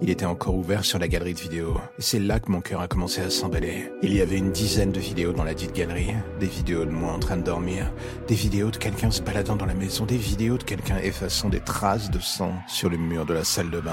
[0.00, 1.76] Il était encore ouvert sur la galerie de vidéos.
[1.98, 3.90] C'est là que mon cœur a commencé à s'emballer.
[4.02, 6.14] Il y avait une dizaine de vidéos dans la dite galerie.
[6.40, 7.92] Des vidéos de moi en train de dormir.
[8.28, 10.06] Des vidéos de quelqu'un se baladant dans la maison.
[10.06, 13.70] Des vidéos de quelqu'un effaçant des traces de sang sur le mur de la salle
[13.70, 13.92] de bain.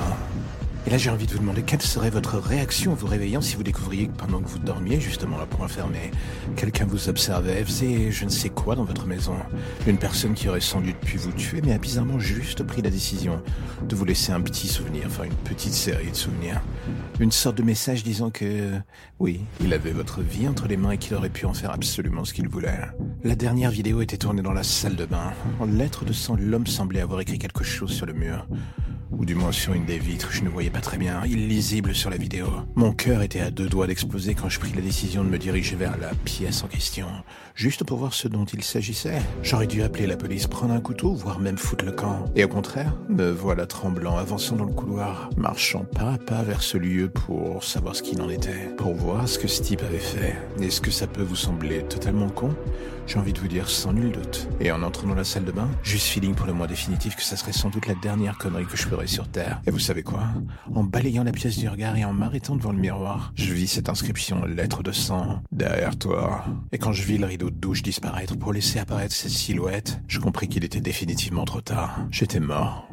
[0.86, 3.56] Et là, j'ai envie de vous demander quelle serait votre réaction en vous réveillant si
[3.56, 6.12] vous découvriez que pendant que vous dormiez, justement là pour fermé,
[6.58, 9.36] quelqu'un vous observait, faisait je ne sais quoi dans votre maison?
[9.88, 12.90] Une personne qui aurait sans doute pu vous tuer, mais a bizarrement juste pris la
[12.90, 13.42] décision
[13.88, 16.62] de vous laisser un petit souvenir, enfin une petite série de souvenirs.
[17.22, 18.72] Une sorte de message disant que,
[19.20, 22.26] oui, il avait votre vie entre les mains et qu'il aurait pu en faire absolument
[22.26, 22.80] ce qu'il voulait.
[23.24, 25.32] La dernière vidéo était tournée dans la salle de bain.
[25.62, 28.46] En lettres de sang, l'homme semblait avoir écrit quelque chose sur le mur.
[29.18, 32.10] Ou du moins sur une des vitres, je ne voyais pas très bien, illisible sur
[32.10, 32.48] la vidéo.
[32.76, 35.76] Mon cœur était à deux doigts d'exploser quand je pris la décision de me diriger
[35.76, 37.08] vers la pièce en question,
[37.56, 39.22] juste pour voir ce dont il s'agissait.
[39.44, 42.26] J'aurais dû appeler la police, prendre un couteau, voire même foutre le camp.
[42.36, 46.64] Et au contraire, me voilà tremblant, avançant dans le couloir, marchant pas à pas vers
[46.64, 50.00] ce lieu pour savoir ce qu'il en était, pour voir ce que ce type avait
[50.00, 50.36] fait.
[50.60, 52.56] Est-ce que ça peut vous sembler totalement con?
[53.08, 54.48] J'ai envie de vous dire sans nul doute.
[54.60, 57.24] Et en entrant dans la salle de bain, juste feeling pour le moins définitif que
[57.24, 59.62] ça serait sans doute la dernière connerie que je ferais sur Terre.
[59.66, 60.24] Et vous savez quoi?
[60.74, 63.90] En balayant la pièce du regard et en m'arrêtant devant le miroir, je vis cette
[63.90, 66.46] inscription lettre de sang derrière toi.
[66.72, 70.20] Et quand je vis le rideau de douche disparaître pour laisser apparaître cette silhouette, je
[70.20, 72.00] compris qu'il était définitivement trop tard.
[72.12, 72.88] J'étais mort.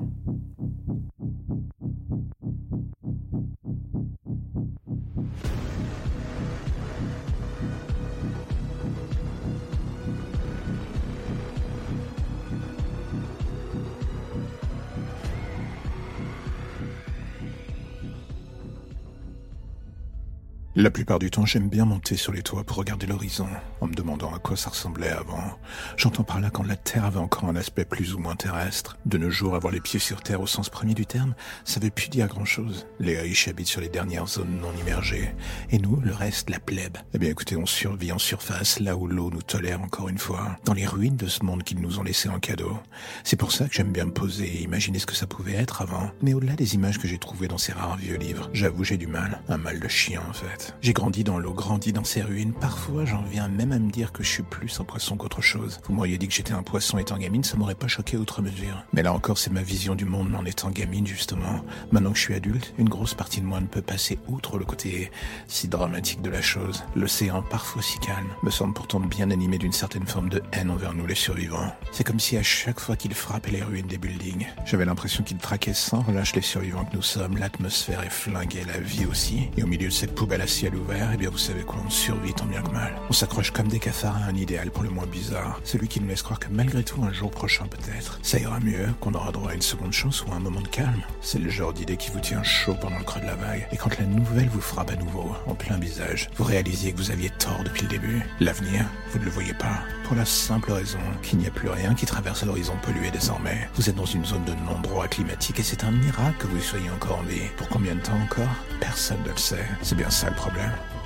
[20.81, 23.47] La plupart du temps, j'aime bien monter sur les toits pour regarder l'horizon,
[23.83, 25.59] en me demandant à quoi ça ressemblait avant.
[25.99, 28.97] J'entends par là quand la Terre avait encore un aspect plus ou moins terrestre.
[29.05, 31.35] De nos jours, avoir les pieds sur Terre au sens premier du terme,
[31.67, 32.87] ça veut plus dire grand-chose.
[32.99, 35.35] Les riches habitent sur les dernières zones non immergées.
[35.69, 36.97] Et nous, le reste, la plèbe.
[37.13, 40.57] Eh bien écoutez, on survit en surface, là où l'eau nous tolère encore une fois,
[40.65, 42.79] dans les ruines de ce monde qu'ils nous ont laissé en cadeau.
[43.23, 45.83] C'est pour ça que j'aime bien me poser et imaginer ce que ça pouvait être
[45.83, 46.11] avant.
[46.23, 49.09] Mais au-delà des images que j'ai trouvées dans ces rares vieux livres, j'avoue j'ai du
[49.09, 49.43] mal.
[49.51, 50.70] Un mal de chien en fait.
[50.81, 52.53] J'ai grandi dans l'eau, grandi dans ces ruines.
[52.53, 55.81] Parfois, j'en viens même à me dire que je suis plus un poisson qu'autre chose.
[55.85, 58.85] Vous m'auriez dit que j'étais un poisson étant gamine, ça m'aurait pas choqué outre mesure.
[58.93, 61.65] Mais là encore, c'est ma vision du monde en étant gamine, justement.
[61.93, 64.65] Maintenant que je suis adulte, une grosse partie de moi ne peut passer outre le
[64.65, 65.11] côté
[65.47, 66.85] si dramatique de la chose.
[66.95, 70.95] L'océan, parfois si calme, me semble pourtant bien animé d'une certaine forme de haine envers
[70.95, 71.73] nous les survivants.
[71.93, 75.39] C'est comme si à chaque fois qu'il frappait les ruines des buildings, j'avais l'impression qu'il
[75.39, 77.37] traquait sans relâche les survivants que nous sommes.
[77.37, 79.49] L'atmosphère est flinguée, la vie aussi.
[79.57, 81.89] Et au milieu de cette poubelle à ciel ouvert, eh bien vous savez quoi, on
[81.89, 82.95] survit tant bien que mal.
[83.09, 85.59] On s'accroche comme des cafards à un idéal pour le moins bizarre.
[85.65, 88.89] Celui qui nous laisse croire que malgré tout, un jour prochain peut-être, ça ira mieux,
[89.01, 91.01] qu'on aura droit à une seconde chance ou à un moment de calme.
[91.23, 93.67] C'est le genre d'idée qui vous tient chaud pendant le creux de la vague.
[93.73, 97.11] Et quand la nouvelle vous frappe à nouveau, en plein visage, vous réalisez que vous
[97.11, 98.23] aviez tort depuis le début.
[98.39, 99.79] L'avenir, vous ne le voyez pas.
[100.05, 103.71] Pour la simple raison qu'il n'y a plus rien qui traverse l'horizon pollué désormais.
[103.77, 106.91] Vous êtes dans une zone de non-droit climatique et c'est un miracle que vous soyez
[106.91, 107.49] encore en vie.
[107.57, 108.55] Pour combien de temps encore?
[108.79, 109.65] Personne ne le sait.
[109.81, 110.50] C'est bien ça le problème.
[110.51, 111.00] problème.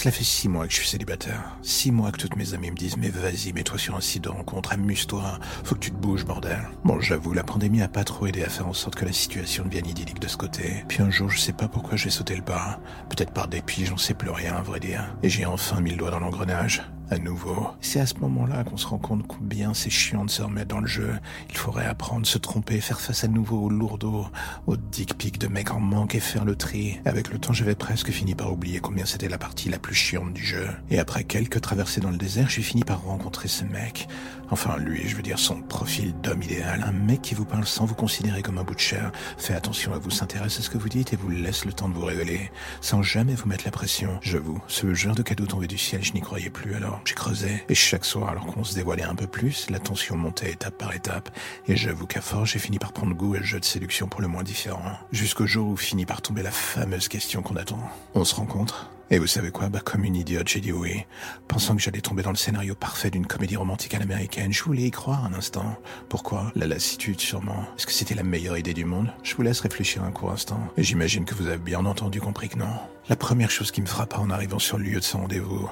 [0.00, 1.58] Cela fait six mois que je suis célibataire.
[1.60, 4.30] Six mois que toutes mes amies me disent mais vas-y, mets-toi sur un site de
[4.30, 6.70] rencontre, amuse-toi, faut que tu te bouges, bordel.
[6.84, 9.62] Bon, j'avoue, la pandémie a pas trop aidé à faire en sorte que la situation
[9.66, 10.86] devienne idyllique de ce côté.
[10.88, 12.80] Puis un jour, je sais pas pourquoi j'ai sauté le pas.
[13.10, 15.14] Peut-être par dépit, j'en sais plus rien, à vrai dire.
[15.22, 17.68] Et j'ai enfin mis le doigt dans l'engrenage à nouveau.
[17.80, 20.80] C'est à ce moment-là qu'on se rend compte combien c'est chiant de se remettre dans
[20.80, 21.12] le jeu.
[21.50, 24.26] Il faudrait apprendre, se tromper, faire face à nouveau aux lourdeaux,
[24.66, 27.00] aux dick pics de mecs en manque et faire le tri.
[27.04, 30.32] Avec le temps, j'avais presque fini par oublier combien c'était la partie la plus chiante
[30.32, 30.68] du jeu.
[30.90, 34.08] Et après quelques traversées dans le désert, j'ai fini par rencontrer ce mec.
[34.52, 36.84] Enfin, lui, je veux dire son profil d'homme idéal.
[36.84, 39.12] Un mec qui vous parle sans vous considérer comme un bout de chair.
[39.38, 41.88] Fait attention à vous, s'intéresse à ce que vous dites et vous laisse le temps
[41.88, 42.50] de vous révéler.
[42.80, 44.18] Sans jamais vous mettre la pression.
[44.22, 47.00] J'avoue, ce genre de cadeau tombé du ciel, je n'y croyais plus alors.
[47.04, 50.50] J'ai creusé, et chaque soir, alors qu'on se dévoilait un peu plus, la tension montait
[50.50, 51.30] étape par étape,
[51.68, 54.20] et j'avoue qu'à force, j'ai fini par prendre goût à le jeu de séduction pour
[54.20, 54.98] le moins différent.
[55.12, 57.80] Jusqu'au jour où finit par tomber la fameuse question qu'on attend.
[58.14, 59.68] On se rencontre et vous savez quoi?
[59.68, 61.04] Bah comme une idiote, j'ai dit oui.
[61.48, 64.84] Pensant que j'allais tomber dans le scénario parfait d'une comédie romantique à l'américaine, je voulais
[64.84, 65.76] y croire un instant.
[66.08, 66.52] Pourquoi?
[66.54, 67.66] La lassitude, sûrement.
[67.76, 69.12] Est-ce que c'était la meilleure idée du monde?
[69.22, 70.60] Je vous laisse réfléchir un court instant.
[70.76, 72.72] Et j'imagine que vous avez bien entendu compris que non.
[73.08, 75.68] La première chose qui me frappa en arrivant sur le lieu de ce rendez-vous,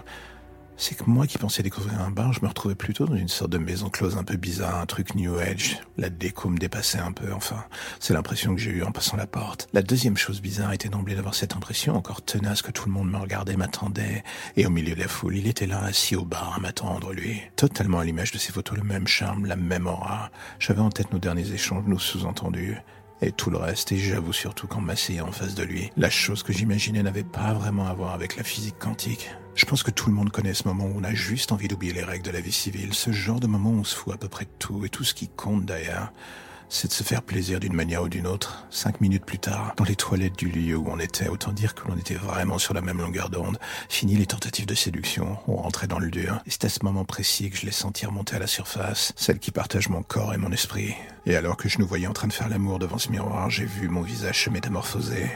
[0.79, 3.51] c'est que moi qui pensais découvrir un bar, je me retrouvais plutôt dans une sorte
[3.51, 5.81] de maison close un peu bizarre, un truc New Age.
[5.97, 7.65] La déco me dépassait un peu, enfin.
[7.99, 9.69] C'est l'impression que j'ai eue en passant la porte.
[9.73, 13.11] La deuxième chose bizarre était d'emblée d'avoir cette impression encore tenace que tout le monde
[13.11, 14.23] me regardait, m'attendait.
[14.57, 17.43] Et au milieu de la foule, il était là, assis au bar, à m'attendre, lui.
[17.57, 20.31] Totalement à l'image de ses photos, le même charme, la même aura.
[20.61, 22.79] J'avais en tête nos derniers échanges, nos sous-entendus
[23.21, 26.43] et tout le reste, et j'avoue surtout qu'en m'asseyant en face de lui, la chose
[26.43, 29.31] que j'imaginais n'avait pas vraiment à voir avec la physique quantique.
[29.55, 31.93] Je pense que tout le monde connaît ce moment où on a juste envie d'oublier
[31.93, 34.17] les règles de la vie civile, ce genre de moment où on se fout à
[34.17, 36.13] peu près de tout et tout ce qui compte d'ailleurs.
[36.69, 38.67] C'est de se faire plaisir d'une manière ou d'une autre.
[38.71, 41.89] Cinq minutes plus tard, dans les toilettes du lieu où on était, autant dire que
[41.89, 43.59] l'on était vraiment sur la même longueur d'onde.
[43.89, 46.41] Fini les tentatives de séduction, on rentrait dans le dur.
[46.47, 49.39] Et c'est à ce moment précis que je l'ai senti remonter à la surface, celle
[49.39, 50.95] qui partage mon corps et mon esprit.
[51.27, 53.67] Et alors que je nous voyais en train de faire l'amour devant ce miroir, j'ai
[53.67, 55.31] vu mon visage se métamorphoser.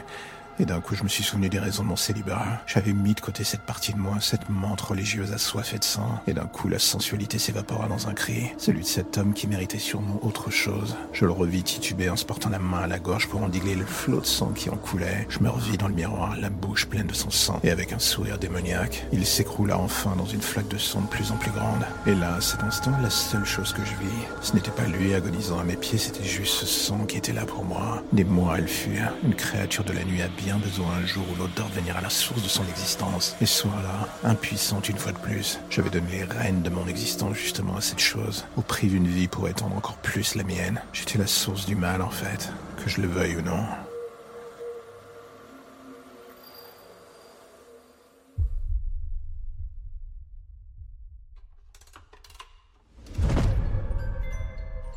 [0.59, 2.61] Et d'un coup, je me suis souvenu des raisons de mon célibat.
[2.67, 6.21] J'avais mis de côté cette partie de moi, cette menthe religieuse assoiffée de sang.
[6.27, 8.51] Et d'un coup, la sensualité s'évapora dans un cri.
[8.57, 10.95] Celui de cet homme qui méritait sûrement autre chose.
[11.11, 13.85] Je le revis tituber en se portant la main à la gorge pour endiguer le
[13.85, 15.25] flot de sang qui en coulait.
[15.29, 17.99] Je me revis dans le miroir, la bouche pleine de son sang, et avec un
[17.99, 19.05] sourire démoniaque.
[19.11, 21.83] Il s'écroula enfin dans une flaque de sang de plus en plus grande.
[22.05, 25.15] Et là, à cet instant, la seule chose que je vis, ce n'était pas lui
[25.15, 28.03] agonisant à mes pieds, c'était juste ce sang qui était là pour moi.
[28.11, 31.35] Des mois, elle fut une créature de la nuit habillée bien besoin un jour ou
[31.35, 33.35] l'autre de revenir à la source de son existence.
[33.41, 37.35] Et ce soir-là, impuissante une fois de plus, j'avais donné les rênes de mon existence
[37.37, 40.81] justement à cette chose, au prix d'une vie pour étendre encore plus la mienne.
[40.91, 42.51] J'étais la source du mal en fait,
[42.83, 43.63] que je le veuille ou non.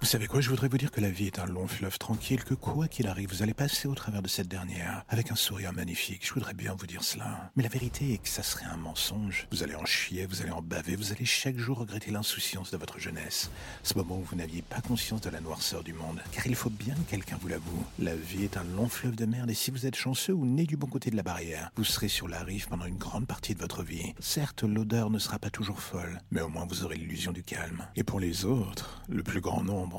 [0.00, 2.42] Vous savez quoi, je voudrais vous dire que la vie est un long fleuve tranquille,
[2.42, 5.74] que quoi qu'il arrive, vous allez passer au travers de cette dernière avec un sourire
[5.74, 6.26] magnifique.
[6.26, 7.50] Je voudrais bien vous dire cela.
[7.54, 9.46] Mais la vérité est que ça serait un mensonge.
[9.52, 12.78] Vous allez en chier, vous allez en baver, vous allez chaque jour regretter l'insouciance de
[12.78, 13.50] votre jeunesse.
[13.82, 16.22] Ce moment où vous n'aviez pas conscience de la noirceur du monde.
[16.32, 17.84] Car il faut bien que quelqu'un vous l'avoue.
[17.98, 20.64] La vie est un long fleuve de merde et si vous êtes chanceux ou né
[20.64, 23.54] du bon côté de la barrière, vous serez sur la rive pendant une grande partie
[23.54, 24.14] de votre vie.
[24.18, 27.86] Certes, l'odeur ne sera pas toujours folle, mais au moins vous aurez l'illusion du calme.
[27.96, 29.89] Et pour les autres, le plus grand nombre,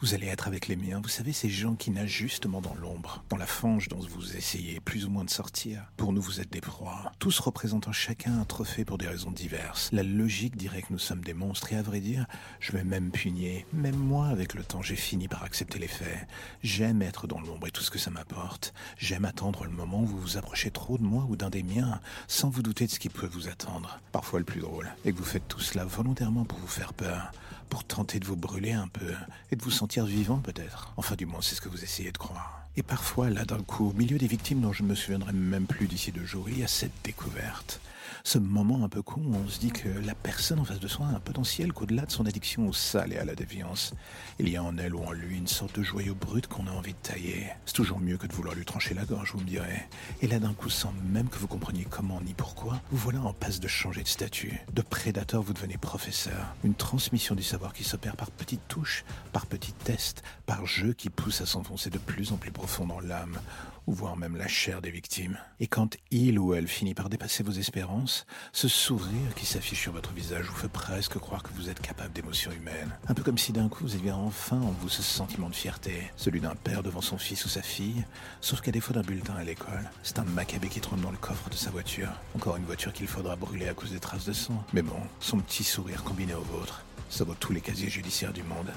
[0.00, 3.24] Vous allez être avec les miens, vous savez, ces gens qui nagent justement dans l'ombre,
[3.28, 5.84] dans la fange dont vous essayez plus ou moins de sortir.
[5.96, 9.90] Pour nous, vous êtes des proies, tous représentant chacun un trophée pour des raisons diverses.
[9.92, 12.26] La logique dirait que nous sommes des monstres, et à vrai dire,
[12.60, 13.64] je vais même punir.
[13.72, 16.26] Même moi, avec le temps, j'ai fini par accepter les faits.
[16.62, 18.72] J'aime être dans l'ombre et tout ce que ça m'apporte.
[18.98, 22.00] J'aime attendre le moment où vous vous approchez trop de moi ou d'un des miens,
[22.28, 24.00] sans vous douter de ce qui peut vous attendre.
[24.12, 27.32] Parfois le plus drôle, et que vous faites tout cela volontairement pour vous faire peur
[27.74, 29.14] pour tenter de vous brûler un peu
[29.50, 30.92] et de vous sentir vivant peut-être.
[30.96, 32.68] Enfin du moins c'est ce que vous essayez de croire.
[32.76, 35.66] Et parfois, là d'un coup, au milieu des victimes dont je ne me souviendrai même
[35.66, 37.80] plus d'ici deux jours, il y a cette découverte
[38.22, 40.88] ce moment un peu con où on se dit que la personne en face de
[40.88, 43.94] soi a un potentiel qu'au-delà de son addiction au sale et à la déviance,
[44.38, 46.70] il y a en elle ou en lui une sorte de joyau brut qu'on a
[46.70, 47.46] envie de tailler.
[47.66, 49.88] C'est toujours mieux que de vouloir lui trancher la gorge, vous me direz.
[50.22, 53.32] Et là d'un coup, sans même que vous compreniez comment ni pourquoi, vous voilà en
[53.32, 54.60] passe de changer de statut.
[54.72, 56.54] De prédateur, vous devenez professeur.
[56.64, 61.10] Une transmission du savoir qui s'opère par petites touches, par petits tests, par jeux qui
[61.10, 63.38] poussent à s'enfoncer de plus en plus profond dans l'âme,
[63.86, 65.38] ou voire même la chair des victimes.
[65.60, 69.92] Et quand il ou elle finit par dépasser vos espérances, ce sourire qui s'affiche sur
[69.92, 72.96] votre visage vous fait presque croire que vous êtes capable d'émotions humaines.
[73.08, 76.10] Un peu comme si d'un coup vous aviez enfin en vous ce sentiment de fierté,
[76.16, 78.04] celui d'un père devant son fils ou sa fille,
[78.40, 81.50] sauf qu'à défaut d'un bulletin à l'école, c'est un macabé qui trône dans le coffre
[81.50, 82.10] de sa voiture.
[82.34, 84.64] Encore une voiture qu'il faudra brûler à cause des traces de sang.
[84.72, 88.42] Mais bon, son petit sourire combiné au vôtre, ça vaut tous les casiers judiciaires du
[88.42, 88.70] monde.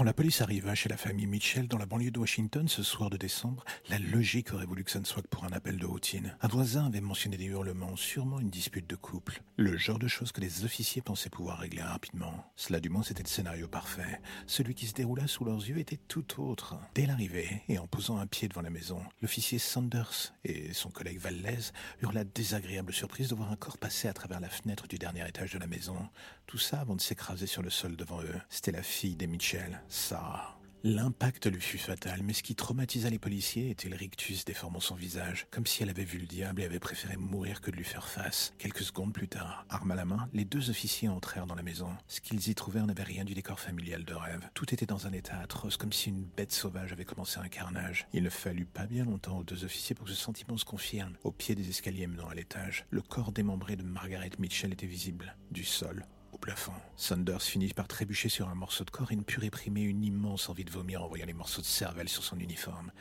[0.00, 3.10] Quand la police arriva chez la famille Mitchell dans la banlieue de Washington ce soir
[3.10, 5.84] de décembre, la logique aurait voulu que ça ne soit que pour un appel de
[5.84, 6.34] routine.
[6.40, 9.42] Un voisin avait mentionné des hurlements, sûrement une dispute de couple.
[9.58, 12.50] Le genre de choses que les officiers pensaient pouvoir régler rapidement.
[12.56, 14.22] Cela du moins c'était le scénario parfait.
[14.46, 16.76] Celui qui se déroula sous leurs yeux était tout autre.
[16.94, 21.18] Dès l'arrivée, et en posant un pied devant la maison, l'officier Sanders et son collègue
[21.18, 24.96] Valdez eurent la désagréable surprise de voir un corps passer à travers la fenêtre du
[24.96, 26.08] dernier étage de la maison.
[26.46, 28.40] Tout ça avant de s'écraser sur le sol devant eux.
[28.48, 29.78] C'était la fille des Mitchell.
[29.90, 30.56] Ça.
[30.84, 34.94] L'impact lui fut fatal, mais ce qui traumatisa les policiers était le rictus déformant son
[34.94, 37.84] visage, comme si elle avait vu le diable et avait préféré mourir que de lui
[37.84, 38.54] faire face.
[38.56, 41.88] Quelques secondes plus tard, arme à la main, les deux officiers entrèrent dans la maison.
[42.06, 44.48] Ce qu'ils y trouvèrent n'avait rien du décor familial de rêve.
[44.54, 48.06] Tout était dans un état atroce, comme si une bête sauvage avait commencé un carnage.
[48.12, 51.16] Il ne fallut pas bien longtemps aux deux officiers pour que ce sentiment se confirme.
[51.24, 55.36] Au pied des escaliers menant à l'étage, le corps démembré de Margaret Mitchell était visible,
[55.50, 56.72] du sol au plafond.
[56.96, 60.48] Sanders finit par trébucher sur un morceau de corps et ne put réprimer une immense
[60.48, 62.92] envie de vomir en voyant les morceaux de cervelle sur son uniforme.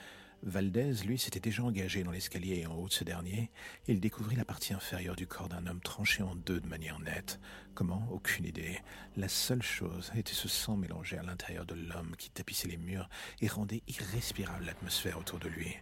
[0.42, 3.52] Valdez, lui, s'était déjà engagé dans l'escalier en haut de ce dernier,
[3.88, 7.00] et il découvrit la partie inférieure du corps d'un homme tranché en deux de manière
[7.00, 7.42] nette.
[7.74, 8.08] Comment?
[8.10, 8.80] Aucune idée.
[9.18, 13.10] La seule chose était ce sang mélangé à l'intérieur de l'homme qui tapissait les murs
[13.42, 15.76] et rendait irrespirable l'atmosphère autour de lui.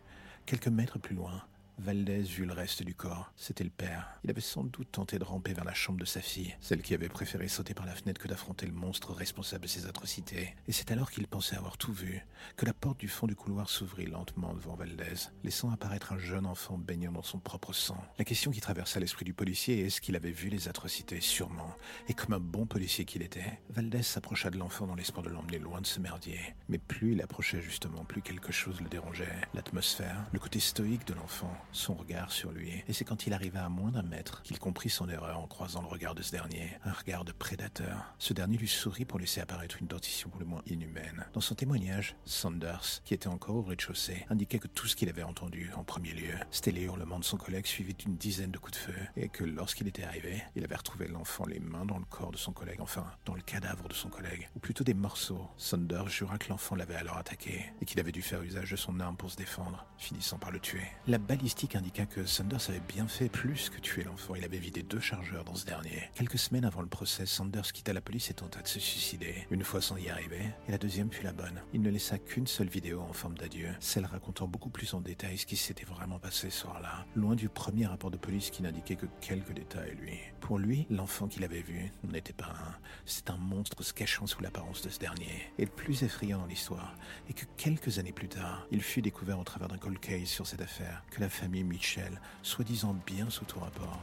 [0.47, 1.43] Quelques mètres plus loin,
[1.79, 3.31] Valdez vit le reste du corps.
[3.35, 4.09] C'était le père.
[4.23, 6.95] Il avait sans doute tenté de ramper vers la chambre de sa fille, celle qui
[6.95, 10.55] avait préféré sauter par la fenêtre que d'affronter le monstre responsable de ses atrocités.
[10.67, 12.25] Et c'est alors qu'il pensait avoir tout vu,
[12.55, 16.47] que la porte du fond du couloir s'ouvrit lentement devant Valdez, laissant apparaître un jeune
[16.47, 18.03] enfant baignant dans son propre sang.
[18.17, 21.75] La question qui traversa l'esprit du policier est ce qu'il avait vu les atrocités, sûrement.
[22.07, 25.59] Et comme un bon policier qu'il était, Valdez s'approcha de l'enfant dans l'espoir de l'emmener
[25.59, 26.39] loin de ce merdier.
[26.69, 29.41] Mais plus il approchait justement, plus quelque chose le dérangeait.
[29.53, 33.63] L'atmosphère, le côté stoïque de l'enfant, son regard sur lui, et c'est quand il arriva
[33.63, 36.77] à moins d'un mètre qu'il comprit son erreur en croisant le regard de ce dernier,
[36.85, 38.13] un regard de prédateur.
[38.19, 41.25] Ce dernier lui sourit pour laisser apparaître une dentition pour le moins inhumaine.
[41.33, 45.23] Dans son témoignage, Sanders, qui était encore au rez-de-chaussée, indiquait que tout ce qu'il avait
[45.23, 48.77] entendu en premier lieu, c'était les hurlements de son collègue suivis d'une dizaine de coups
[48.77, 52.05] de feu, et que lorsqu'il était arrivé, il avait retrouvé l'enfant les mains dans le
[52.05, 55.47] corps de son collègue, enfin, dans le cadavre de son collègue, ou plutôt des morceaux.
[55.57, 58.99] Sanders jura que l'enfant l'avait alors attaqué, et qu'il avait dû faire usage de son
[58.99, 60.87] arme pour se défendre, finissant par le tuer.
[61.07, 61.17] La
[61.65, 64.35] indiqua que Sanders avait bien fait plus que tuer l'enfant.
[64.35, 66.03] Il avait vidé deux chargeurs dans ce dernier.
[66.13, 69.47] Quelques semaines avant le procès, Sanders quitta la police et tenta de se suicider.
[69.49, 71.61] Une fois sans y arriver, et la deuxième fut la bonne.
[71.73, 75.37] Il ne laissa qu'une seule vidéo en forme d'adieu, celle racontant beaucoup plus en détail
[75.37, 78.95] ce qui s'était vraiment passé ce soir-là, loin du premier rapport de police qui n'indiquait
[78.95, 80.19] que quelques détails, lui.
[80.41, 84.41] Pour lui, l'enfant qu'il avait vu n'était pas un, c'est un monstre se cachant sous
[84.41, 85.51] l'apparence de ce dernier.
[85.57, 86.95] Et le plus effrayant dans l'histoire
[87.29, 90.45] est que quelques années plus tard, il fut découvert au travers d'un cold case sur
[90.45, 93.99] cette affaire que la Mitchell, soi-disant bien sous tout rapport,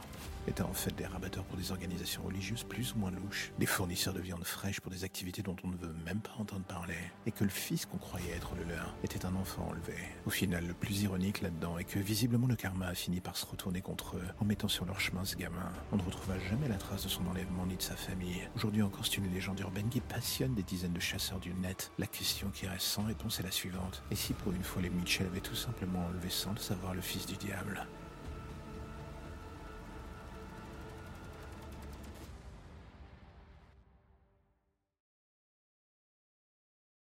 [0.47, 4.13] étaient en fait des rabatteurs pour des organisations religieuses plus ou moins louches, des fournisseurs
[4.13, 7.31] de viande fraîche pour des activités dont on ne veut même pas entendre parler, et
[7.31, 9.97] que le fils qu'on croyait être le leur était un enfant enlevé.
[10.25, 13.45] Au final, le plus ironique là-dedans est que visiblement le karma a fini par se
[13.45, 15.71] retourner contre eux en mettant sur leur chemin ce gamin.
[15.91, 18.47] On ne retrouva jamais la trace de son enlèvement ni de sa famille.
[18.55, 21.91] Aujourd'hui encore, c'est une légende urbaine qui passionne des dizaines de chasseurs du net.
[21.97, 24.03] La question qui reste sans réponse est la suivante.
[24.11, 27.01] Et si pour une fois les Mitchell avaient tout simplement enlevé sans le savoir le
[27.01, 27.85] fils du diable?